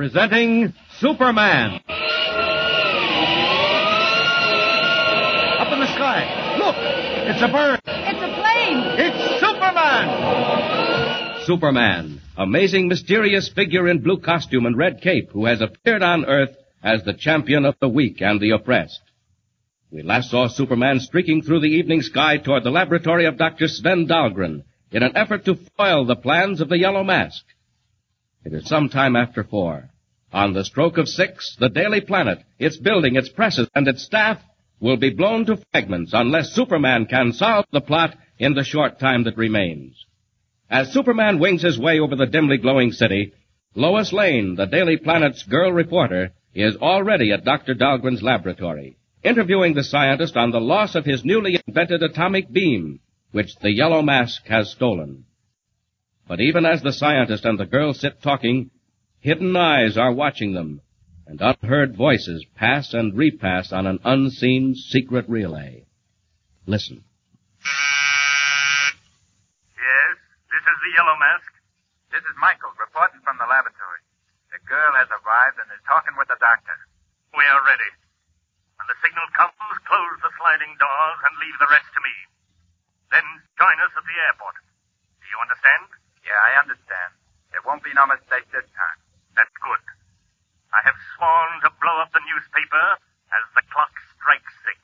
[0.00, 1.74] Presenting Superman.
[1.74, 1.82] Up
[5.74, 6.56] in the sky.
[6.58, 6.74] Look!
[7.28, 7.80] It's a bird.
[7.84, 8.80] It's a plane.
[8.96, 11.44] It's Superman!
[11.44, 16.56] Superman, amazing mysterious figure in blue costume and red cape who has appeared on Earth
[16.82, 19.02] as the champion of the weak and the oppressed.
[19.90, 23.68] We last saw Superman streaking through the evening sky toward the laboratory of Dr.
[23.68, 27.44] Sven Dahlgren in an effort to foil the plans of the Yellow Mask.
[28.42, 29.89] It is some time after four.
[30.32, 34.40] On the stroke of six, the Daily Planet, its building, its presses, and its staff
[34.78, 39.24] will be blown to fragments unless Superman can solve the plot in the short time
[39.24, 40.06] that remains.
[40.70, 43.32] As Superman wings his way over the dimly glowing city,
[43.74, 47.74] Lois Lane, the Daily Planet's girl reporter, is already at Dr.
[47.74, 53.00] Dahlgren's laboratory, interviewing the scientist on the loss of his newly invented atomic beam,
[53.32, 55.24] which the Yellow Mask has stolen.
[56.28, 58.70] But even as the scientist and the girl sit talking,
[59.20, 60.80] hidden eyes are watching them,
[61.26, 65.84] and unheard voices pass and repass on an unseen secret relay.
[66.66, 67.04] Listen.
[69.76, 70.16] Yes,
[70.50, 71.52] this is the Yellow Mask.
[72.10, 74.02] This is Michael, reporting from the laboratory.
[74.50, 76.74] The girl has arrived and is talking with the doctor.
[77.36, 77.92] We are ready.
[78.80, 79.54] When the signal comes,
[79.86, 82.14] close the sliding doors and leave the rest to me.
[83.12, 83.26] Then
[83.60, 84.56] join us at the airport.
[85.20, 85.86] Do you understand?
[86.26, 87.14] Yeah, I understand.
[87.50, 88.99] There won't be no mistake this time.
[89.40, 89.84] That's good.
[90.68, 92.86] I have sworn to blow up the newspaper
[93.32, 94.76] as the clock strikes six.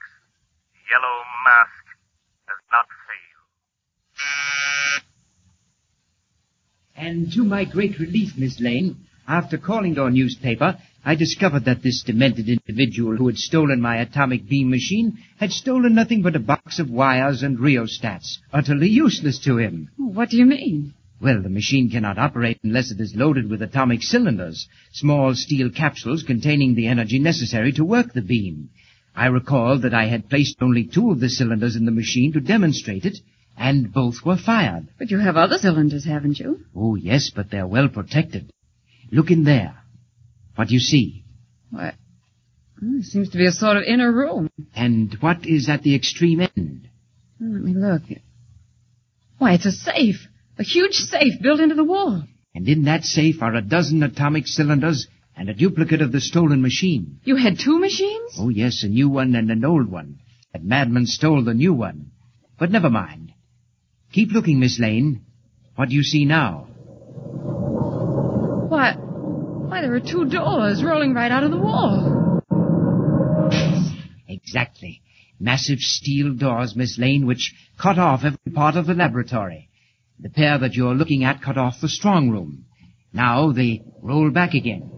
[0.88, 1.84] Yellow Mask
[2.48, 3.40] does not fail.
[6.96, 12.02] And to my great relief, Miss Lane, after calling your newspaper, I discovered that this
[12.02, 16.78] demented individual who had stolen my atomic beam machine had stolen nothing but a box
[16.78, 19.90] of wires and rheostats, utterly useless to him.
[19.98, 20.94] What do you mean?
[21.20, 26.22] Well, the machine cannot operate unless it is loaded with atomic cylinders, small steel capsules
[26.22, 28.68] containing the energy necessary to work the beam.
[29.14, 32.40] I recalled that I had placed only two of the cylinders in the machine to
[32.40, 33.18] demonstrate it,
[33.56, 34.88] and both were fired.
[34.98, 36.66] But you have other cylinders, haven't you?
[36.74, 38.50] Oh, yes, but they're well protected.
[39.10, 39.78] Look in there.
[40.54, 41.24] What do you see?
[41.70, 41.94] What?
[41.94, 44.50] Oh, hmm, it seems to be a sort of inner room.
[44.74, 46.90] And what is at the extreme end?
[47.40, 48.02] Oh, let me look.
[49.38, 50.28] Why, it's a safe.
[50.58, 52.22] A huge safe built into the wall.
[52.54, 55.06] And in that safe are a dozen atomic cylinders
[55.36, 57.20] and a duplicate of the stolen machine.
[57.24, 58.36] You had two machines?
[58.38, 60.20] Oh, yes, a new one and an old one.
[60.54, 62.12] That madman stole the new one.
[62.58, 63.34] But never mind.
[64.12, 65.26] Keep looking, Miss Lane.
[65.74, 66.68] What do you see now?
[68.70, 72.40] Why, why, there are two doors rolling right out of the wall.
[74.26, 75.02] Exactly.
[75.38, 79.65] Massive steel doors, Miss Lane, which cut off every part of the laboratory.
[80.18, 82.64] The pair that you're looking at cut off the strong room.
[83.12, 84.90] Now they roll back again.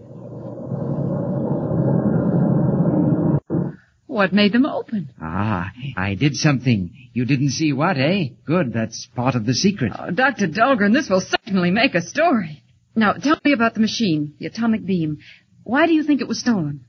[4.07, 5.11] What made them open?
[5.21, 6.91] Ah, I did something.
[7.13, 8.29] You didn't see what, eh?
[8.45, 9.93] Good, that's part of the secret.
[9.97, 10.47] Oh, Dr.
[10.47, 12.63] Dahlgren, this will certainly make a story.
[12.95, 15.19] Now, tell me about the machine, the atomic beam.
[15.63, 16.85] Why do you think it was stolen?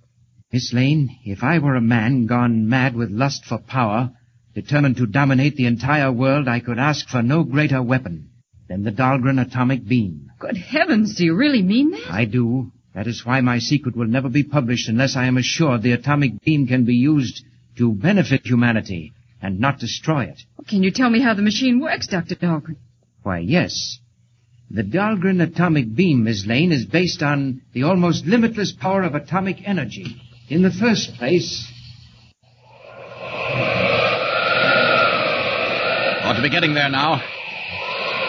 [0.53, 4.11] Miss Lane, if I were a man gone mad with lust for power,
[4.55, 8.31] determined to dominate the entire world, I could ask for no greater weapon
[8.69, 10.31] than the Dahlgren atomic beam.
[10.39, 12.07] Good heavens, do you really mean that?
[12.11, 12.73] I do.
[12.95, 16.43] That is why my secret will never be published unless I am assured the atomic
[16.45, 17.45] beam can be used
[17.79, 20.41] to benefit humanity and not destroy it.
[20.69, 22.35] Can you tell me how the machine works, Dr.
[22.35, 22.77] Dahlgren?
[23.23, 23.99] Why, yes.
[24.71, 29.67] The Dahlgren atomic beam, Miss Lane, is based on the almost limitless power of atomic
[29.67, 30.17] energy.
[30.49, 31.67] In the first place,
[36.31, 37.21] Ought to be getting there now.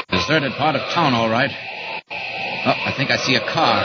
[0.10, 1.52] Deserted part of town, all right.
[2.66, 3.78] Oh, I think I see a car.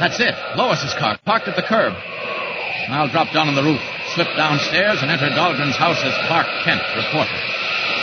[0.00, 0.32] That's it.
[0.56, 1.92] Lois's car, parked at the curb.
[2.88, 3.82] I'll drop down on the roof,
[4.14, 7.36] slip downstairs, and enter Dahlgren's house as Clark Kent, reporter.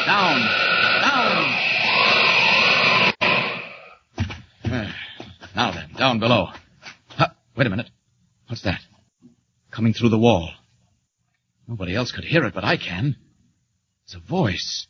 [0.06, 0.38] Down,
[1.02, 1.58] down.
[5.56, 6.50] Now then, down below.
[7.08, 7.90] Huh, wait a minute.
[8.46, 8.82] What's that?
[9.72, 10.52] Coming through the wall.
[11.68, 13.16] Nobody else could hear it, but I can.
[14.04, 14.86] It's a voice.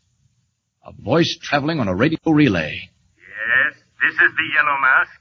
[0.88, 2.80] A voice traveling on a radio relay.
[3.20, 5.20] Yes, this is the Yellow Mask.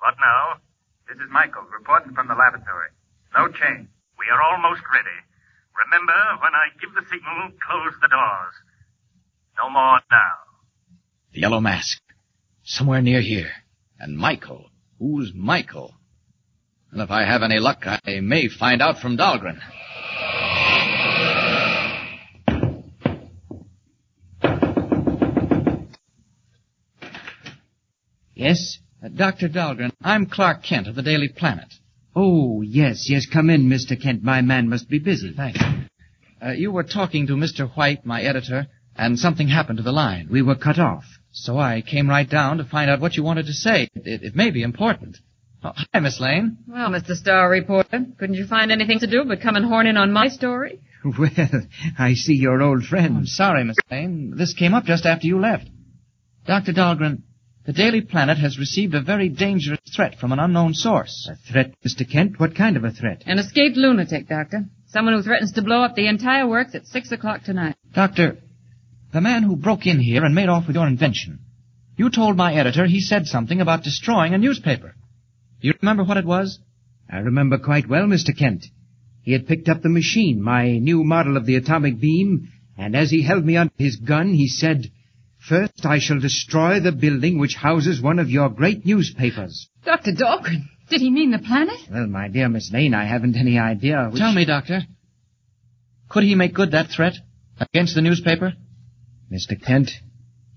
[0.00, 0.60] What now?
[1.08, 2.92] This is Michael, reporting from the laboratory.
[3.32, 3.88] No change.
[4.18, 5.16] We are almost ready.
[5.86, 6.12] Remember,
[6.42, 8.54] when I give the signal, close the doors.
[9.56, 10.36] No more now.
[11.32, 12.02] The yellow mask.
[12.62, 13.52] Somewhere near here.
[13.98, 14.68] And Michael.
[14.98, 15.94] Who's Michael?
[16.92, 19.58] And if I have any luck, I may find out from Dahlgren.
[28.36, 28.78] Yes?
[29.04, 29.48] Uh, Dr.
[29.48, 31.72] Dahlgren, I'm Clark Kent of the Daily Planet.
[32.14, 34.00] Oh, yes, yes, come in, Mr.
[34.00, 34.22] Kent.
[34.22, 35.34] My man must be busy.
[35.36, 35.58] Thanks.
[36.42, 37.70] Uh, you were talking to Mr.
[37.76, 40.28] White, my editor, and something happened to the line.
[40.30, 41.04] We were cut off.
[41.32, 43.88] So I came right down to find out what you wanted to say.
[43.94, 45.18] It, it may be important.
[45.62, 46.58] Oh, hi, Miss Lane.
[46.66, 47.14] Well, Mr.
[47.14, 50.28] Star Reporter, couldn't you find anything to do but come and horn in on my
[50.28, 50.80] story?
[51.18, 51.28] Well,
[51.96, 54.34] I see you're old I'm sorry, Miss Lane.
[54.36, 55.68] This came up just after you left.
[56.46, 56.72] Dr.
[56.72, 57.22] Dahlgren,
[57.66, 61.28] the Daily Planet has received a very dangerous threat from an unknown source.
[61.30, 62.08] A threat, Mr.
[62.08, 62.38] Kent?
[62.38, 63.24] What kind of a threat?
[63.26, 64.66] An escaped lunatic, Doctor.
[64.86, 67.74] Someone who threatens to blow up the entire works at six o'clock tonight.
[67.92, 68.38] Doctor,
[69.12, 71.40] the man who broke in here and made off with your invention.
[71.96, 74.94] You told my editor he said something about destroying a newspaper.
[75.60, 76.60] You remember what it was?
[77.10, 78.36] I remember quite well, Mr.
[78.36, 78.66] Kent.
[79.22, 82.48] He had picked up the machine, my new model of the atomic beam,
[82.78, 84.90] and as he held me under his gun, he said,
[85.48, 89.68] First I shall destroy the building which houses one of your great newspapers.
[89.84, 90.10] Dr.
[90.10, 91.78] Dahlgren, did he mean the planet?
[91.88, 94.20] Well, my dear Miss Lane, I haven't any idea which...
[94.20, 94.80] Tell me, Doctor.
[96.08, 97.14] Could he make good that threat
[97.60, 98.54] against the newspaper?
[99.32, 99.60] Mr.
[99.60, 99.90] Kent,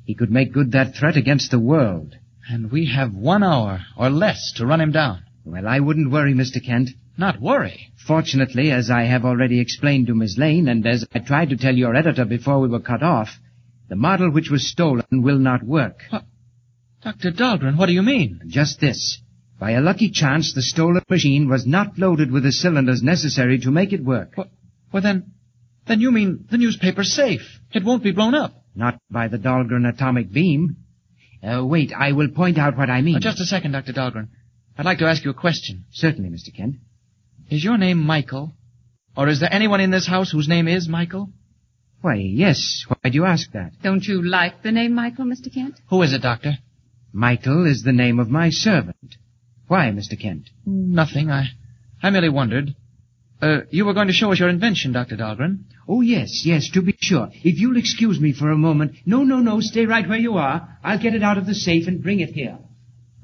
[0.06, 2.16] he could make good that threat against the world.
[2.50, 5.24] And we have one hour or less to run him down.
[5.46, 6.66] Well, I wouldn't worry, Mr.
[6.66, 6.90] Kent.
[7.16, 7.92] Not worry.
[8.08, 11.76] Fortunately, as I have already explained to Miss Lane, and as I tried to tell
[11.76, 13.30] your editor before we were cut off,
[13.90, 16.04] the model which was stolen will not work.
[17.04, 17.32] Dr.
[17.32, 18.42] Dahlgren, what do you mean?
[18.48, 19.22] Just this.
[19.60, 23.72] By a lucky chance, the stolen machine was not loaded with the cylinders necessary to
[23.72, 24.34] make it work.
[24.38, 24.50] Well,
[24.94, 25.34] well then,
[25.88, 27.42] then you mean the newspaper's safe.
[27.74, 28.54] It won't be blown up.
[28.76, 30.78] Not by the Dahlgren atomic beam.
[31.44, 33.18] Uh, wait, I will point out what I mean.
[33.18, 33.94] Oh, just a second, Dr.
[33.94, 34.30] Dahlgren.
[34.78, 35.86] I'd like to ask you a question.
[35.92, 36.56] Certainly, Mr.
[36.56, 36.76] Kent.
[37.50, 38.54] Is your name Michael?
[39.18, 41.32] Or is there anyone in this house whose name is Michael?
[42.01, 42.86] Why, yes.
[42.88, 43.72] Why do you ask that?
[43.84, 45.54] Don't you like the name Michael, Mr.
[45.54, 45.80] Kent?
[45.90, 46.54] Who is it, Doctor?
[47.12, 49.16] Michael is the name of my servant.
[49.68, 50.19] Why, Mr.
[50.19, 50.50] Kent?
[50.66, 51.30] Nothing.
[51.30, 51.48] I,
[52.01, 52.75] I merely wondered.
[53.42, 55.16] Uh, you were going to show us your invention, Dr.
[55.16, 55.63] Dahlgren.
[55.88, 57.30] Oh, yes, yes, to be sure.
[57.34, 58.94] If you'll excuse me for a moment.
[59.06, 60.78] No, no, no, stay right where you are.
[60.84, 62.57] I'll get it out of the safe and bring it here.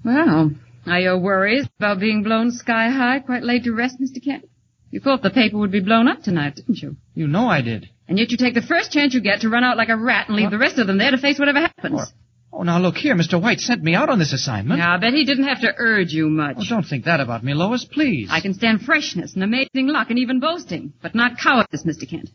[0.04, 0.52] Well,
[0.86, 4.24] are your worries about being blown sky high quite laid to rest, Mr.
[4.24, 4.48] Kent?
[4.92, 6.96] You thought the paper would be blown up tonight, didn't you?
[7.14, 7.90] You know I did.
[8.08, 10.28] And yet you take the first chance you get to run out like a rat
[10.28, 12.14] and leave the rest of them there to face whatever happens.
[12.54, 13.16] Oh, now look here.
[13.16, 13.42] Mr.
[13.42, 14.80] White sent me out on this assignment.
[14.80, 16.58] Yeah, I bet he didn't have to urge you much.
[16.60, 18.30] Oh, don't think that about me, Lois, please.
[18.32, 22.10] I can stand freshness and amazing luck and even boasting, but not cowardice, Mr.
[22.10, 22.30] Kent.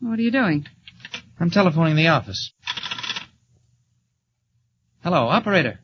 [0.00, 0.66] What are you doing?
[1.38, 2.52] I'm telephoning the office.
[5.02, 5.80] Hello, operator.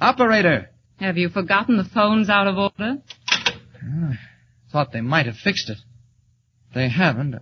[0.00, 0.68] Operator!
[0.98, 2.98] Have you forgotten the phone's out of order?
[3.82, 4.12] Ah,
[4.70, 5.78] thought they might have fixed it.
[6.74, 7.36] They haven't.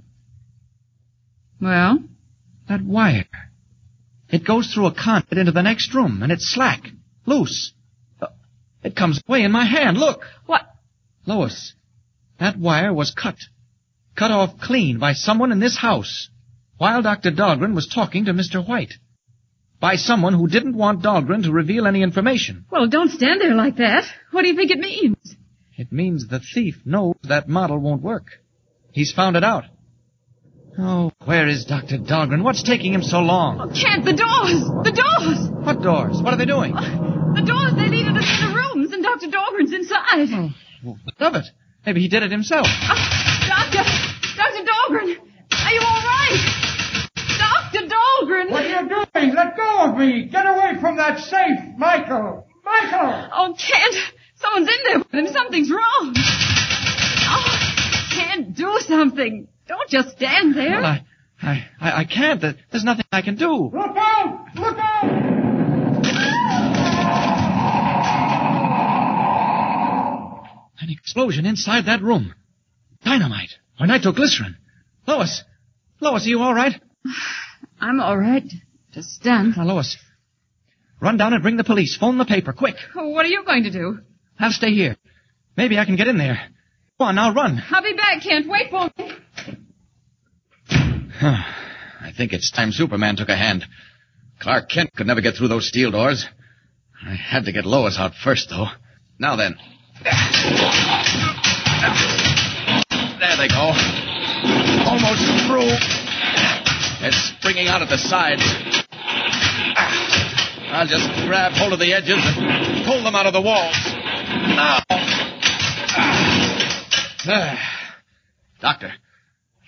[1.61, 1.99] Well,
[2.69, 3.26] That wire.
[4.29, 6.82] It goes through a conduit into the next room, and it's slack,
[7.26, 7.73] loose.
[8.20, 8.29] Uh,
[8.82, 9.99] It comes away in my hand.
[9.99, 10.23] Look!
[10.46, 10.62] what?
[11.26, 11.75] Lois,
[12.40, 13.37] that wire was cut.
[14.17, 16.29] Cut off clean by someone in this house
[16.79, 17.31] while Dr.
[17.31, 18.67] Dahlgren was talking to Mr.
[18.67, 18.94] White.
[19.81, 22.64] By someone who didn't want Dahlgren to reveal any information.
[22.70, 24.05] Well, don't stand there like that.
[24.31, 25.37] What do you think it means?
[25.76, 28.26] It means the thief knows that model won't work.
[28.92, 29.64] He's found it out.
[30.78, 31.98] Oh, where is Dr.
[31.98, 32.42] Dahlgren?
[32.42, 33.60] What's taking him so long?
[33.60, 34.60] Oh, Kent, the doors!
[34.84, 35.48] The doors!
[35.64, 36.22] What doors?
[36.22, 36.72] What are they doing?
[36.76, 39.28] Oh, the doors, they lead into the rooms, and Dr.
[39.28, 40.28] Dahlgren's inside.
[40.32, 40.50] Oh,
[40.84, 41.46] well, of it.
[41.84, 42.67] Maybe he did it himself.
[42.69, 43.00] Oh,
[43.48, 43.84] doctor!
[44.36, 44.64] Dr.
[44.64, 45.17] Dahlgren!
[45.20, 46.40] Are you all right?
[47.17, 47.88] Dr.
[47.88, 48.50] Dahlgren!
[48.50, 49.34] What are you doing?
[49.34, 50.24] Let go of me!
[50.24, 51.76] Get away from that safe!
[51.76, 52.46] Michael!
[52.64, 53.28] Michael!
[53.32, 53.96] Oh, Kent!
[54.36, 55.26] Someone's in there with him.
[55.32, 56.14] Something's wrong.
[58.62, 59.48] Kent, do something.
[59.66, 60.81] Don't just stand there.
[60.81, 61.06] Well, I,
[61.40, 62.40] I, I, I can't.
[62.40, 63.70] There's nothing I can do.
[63.72, 64.46] Look out!
[64.54, 65.04] Look out!
[70.81, 72.34] An explosion inside that room.
[73.04, 74.56] Dynamite or nitroglycerin.
[75.06, 75.42] Lois,
[76.00, 76.81] Lois, are you all right?
[77.81, 78.44] I'm all right.
[78.92, 79.54] Just stand.
[79.56, 79.96] Now, Lois,
[81.00, 81.96] run down and bring the police.
[81.96, 82.76] Phone the paper, quick.
[82.94, 83.98] What are you going to do?
[84.38, 84.96] I'll stay here.
[85.56, 86.48] Maybe I can get in there.
[87.02, 87.62] On, now run.
[87.70, 88.48] I'll be back, Kent.
[88.48, 89.12] Wait for me.
[91.22, 93.64] I think it's time Superman took a hand.
[94.40, 96.26] Clark Kent could never get through those steel doors.
[97.04, 98.66] I had to get Lois out first, though.
[99.18, 99.56] Now then.
[103.20, 103.72] There they go.
[104.86, 105.70] Almost through.
[107.04, 108.42] It's springing out at the sides.
[110.72, 113.76] I'll just grab hold of the edges and pull them out of the walls.
[114.56, 114.80] Now.
[118.60, 118.93] Doctor.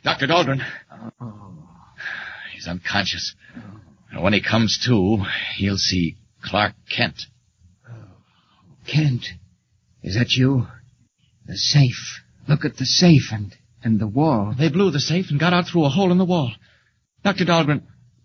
[0.03, 0.27] Dr.
[0.27, 0.61] Dahlgren.
[1.21, 1.53] Oh.
[2.55, 3.35] He's unconscious.
[4.11, 5.19] And when he comes to,
[5.57, 7.21] he'll see Clark Kent.
[7.89, 7.93] Oh.
[8.91, 9.27] Kent,
[10.03, 10.67] is that you?
[11.47, 12.23] The safe.
[12.49, 14.55] Look at the safe and, and the wall.
[14.59, 16.53] They blew the safe and got out through a hole in the wall.
[17.23, 17.45] Dr.
[17.45, 17.83] Dahlgren,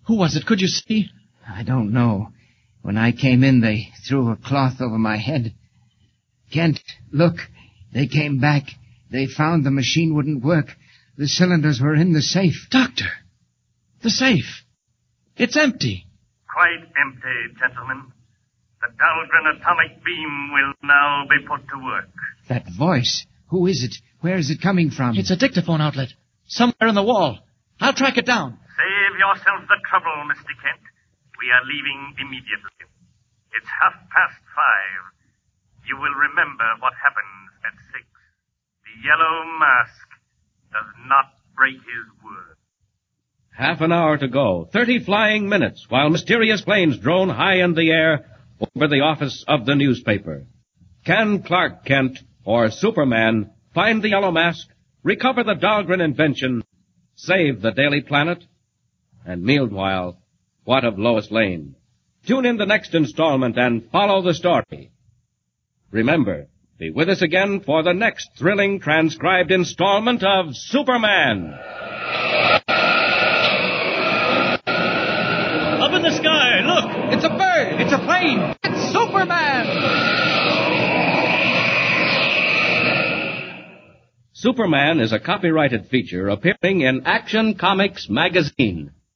[0.07, 0.45] who was it?
[0.45, 1.09] Could you see?
[1.47, 2.29] I don't know.
[2.81, 5.53] When I came in, they threw a cloth over my head.
[6.51, 6.79] Kent,
[7.11, 7.35] look.
[7.93, 8.63] They came back.
[9.11, 10.67] They found the machine wouldn't work.
[11.17, 12.67] The cylinders were in the safe.
[12.69, 13.09] Doctor,
[14.01, 14.63] the safe.
[15.35, 16.05] It's empty.
[16.47, 18.11] Quite empty, gentlemen.
[18.81, 22.09] The Dahlgren atomic beam will now be put to work.
[22.47, 23.25] That voice.
[23.49, 23.95] Who is it?
[24.21, 25.17] Where is it coming from?
[25.17, 26.09] It's a dictaphone outlet.
[26.47, 27.39] Somewhere in the wall.
[27.79, 28.59] I'll track it down.
[28.75, 30.51] Save yourself the trouble, Mr.
[30.59, 30.83] Kent.
[31.39, 32.83] We are leaving immediately.
[33.55, 35.01] It's half past five.
[35.87, 38.08] You will remember what happens at six.
[38.89, 40.07] The yellow mask
[40.71, 42.55] does not break his word.
[43.51, 44.67] Half an hour to go.
[44.71, 48.25] Thirty flying minutes while mysterious planes drone high in the air
[48.75, 50.45] over the office of the newspaper.
[51.05, 54.67] Can Clark Kent or Superman find the yellow mask,
[55.03, 56.63] recover the Dahlgren invention,
[57.15, 58.43] save the Daily Planet?
[59.25, 60.21] And meanwhile,
[60.63, 61.75] what of Lois Lane?
[62.25, 64.91] Tune in the next installment and follow the story.
[65.91, 66.47] Remember,
[66.79, 71.53] be with us again for the next thrilling transcribed installment of Superman.
[75.75, 76.85] Up in the sky, look!
[77.13, 77.81] It's a bird!
[77.81, 78.55] It's a plane!
[78.63, 79.65] It's Superman!
[84.31, 88.91] Superman is a copyrighted feature appearing in Action Comics magazine.